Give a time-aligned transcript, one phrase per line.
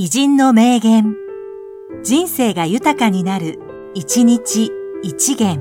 [0.00, 1.16] 偉人の名言。
[2.04, 3.58] 人生が豊かになる、
[3.94, 4.70] 一日
[5.02, 5.60] 一元。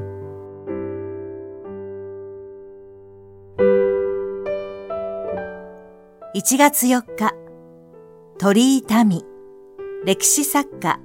[6.35, 7.33] 1月4日、
[8.37, 9.23] 鳥居民、
[10.05, 10.99] 歴史作家、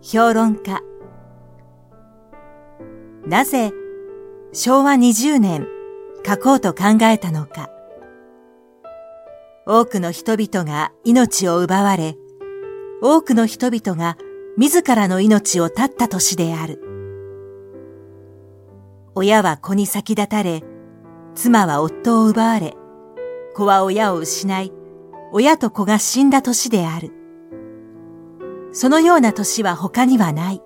[0.00, 0.80] 評論家。
[3.26, 3.72] なぜ、
[4.52, 5.66] 昭和20年、
[6.24, 7.68] 書こうと考えたのか。
[9.66, 12.16] 多くの人々が命を奪われ、
[13.02, 14.16] 多くの人々が
[14.56, 16.80] 自らの命を絶った年である。
[19.14, 20.62] 親は子に先立たれ、
[21.34, 22.74] 妻は夫を奪われ、
[23.54, 24.72] 子は親を失い、
[25.32, 27.12] 親と子が死んだ年である。
[28.72, 30.62] そのような年は他にはない。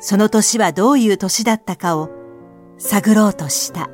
[0.00, 2.10] その年はどういう年だったかを
[2.78, 3.88] 探ろうとした。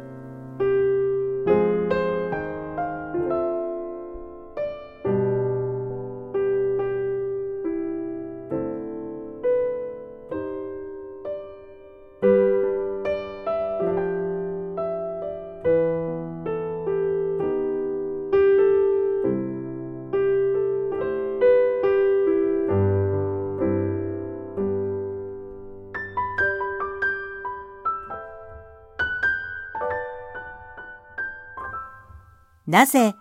[32.70, 33.16] なぜ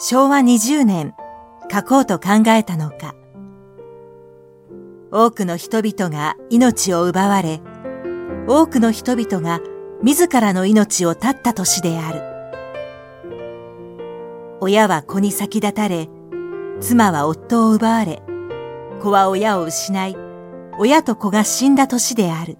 [0.00, 1.14] 昭和20年
[1.70, 3.14] 書こうと考えたのか。
[5.12, 7.60] 多くの人々が命を奪われ、
[8.48, 9.60] 多くの人々が
[10.02, 12.22] 自らの命を絶った年である。
[14.60, 16.08] 親は子に先立たれ、
[16.80, 18.24] 妻は夫を奪われ、
[19.00, 20.16] 子は親を失い、
[20.80, 22.58] 親と子が死んだ年である。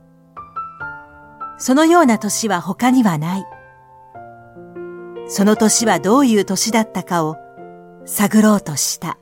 [1.59, 3.45] そのような年は他にはない。
[5.27, 7.37] その年はどういう年だったかを
[8.05, 9.19] 探ろうとした。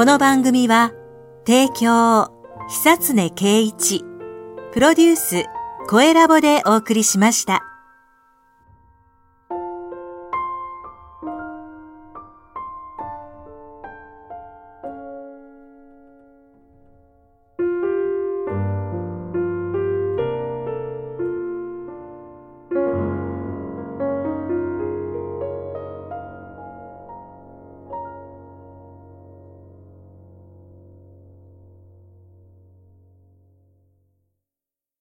[0.00, 0.92] この番組は、
[1.46, 2.30] 提供、
[2.68, 4.02] 久常圭一、
[4.72, 5.44] プロデュース、
[5.90, 7.69] 声ラボでお送りしました。